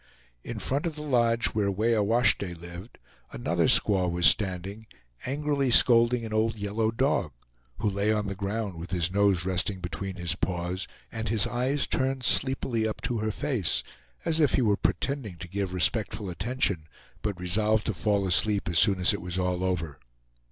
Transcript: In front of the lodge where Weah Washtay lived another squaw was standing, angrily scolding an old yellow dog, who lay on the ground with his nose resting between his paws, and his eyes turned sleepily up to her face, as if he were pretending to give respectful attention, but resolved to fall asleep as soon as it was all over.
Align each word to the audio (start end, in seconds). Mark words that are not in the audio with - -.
In 0.43 0.57
front 0.57 0.87
of 0.87 0.95
the 0.95 1.03
lodge 1.03 1.49
where 1.53 1.69
Weah 1.69 2.01
Washtay 2.01 2.55
lived 2.55 2.97
another 3.31 3.65
squaw 3.65 4.09
was 4.09 4.25
standing, 4.25 4.87
angrily 5.27 5.69
scolding 5.69 6.25
an 6.25 6.33
old 6.33 6.57
yellow 6.57 6.89
dog, 6.89 7.33
who 7.77 7.87
lay 7.87 8.11
on 8.11 8.25
the 8.25 8.33
ground 8.33 8.73
with 8.79 8.89
his 8.89 9.11
nose 9.13 9.45
resting 9.45 9.79
between 9.79 10.15
his 10.15 10.33
paws, 10.35 10.87
and 11.11 11.29
his 11.29 11.45
eyes 11.45 11.85
turned 11.85 12.23
sleepily 12.23 12.87
up 12.87 12.99
to 13.01 13.19
her 13.19 13.29
face, 13.29 13.83
as 14.25 14.39
if 14.39 14.55
he 14.55 14.63
were 14.63 14.75
pretending 14.75 15.35
to 15.35 15.47
give 15.47 15.71
respectful 15.71 16.31
attention, 16.31 16.87
but 17.21 17.39
resolved 17.39 17.85
to 17.85 17.93
fall 17.93 18.25
asleep 18.25 18.67
as 18.67 18.79
soon 18.79 18.99
as 18.99 19.13
it 19.13 19.21
was 19.21 19.37
all 19.37 19.63
over. 19.63 19.99